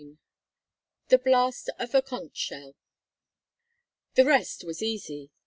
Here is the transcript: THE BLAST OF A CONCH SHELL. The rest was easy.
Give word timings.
THE 1.09 1.19
BLAST 1.19 1.69
OF 1.77 1.93
A 1.93 2.01
CONCH 2.01 2.35
SHELL. 2.35 2.73
The 4.15 4.25
rest 4.25 4.63
was 4.63 4.81
easy. 4.81 5.29